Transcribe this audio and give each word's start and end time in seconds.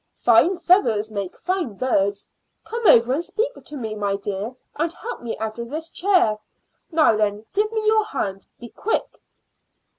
Fine 0.15 0.57
feathers 0.57 1.11
make 1.11 1.37
fine 1.37 1.75
birds. 1.75 2.27
Come 2.63 2.87
over 2.87 3.13
and 3.13 3.23
speak 3.23 3.51
to 3.63 3.77
me, 3.77 3.93
my 3.93 4.15
dear, 4.15 4.55
and 4.75 4.91
help 4.91 5.21
me 5.21 5.37
out 5.37 5.59
of 5.59 5.69
this 5.69 5.91
chair. 5.91 6.39
Now 6.91 7.15
then, 7.15 7.45
give 7.53 7.71
me 7.71 7.85
your 7.85 8.05
hand. 8.05 8.47
Be 8.59 8.69
quick!" 8.69 9.21